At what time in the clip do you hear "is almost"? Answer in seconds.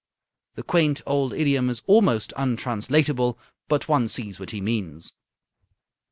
1.69-2.33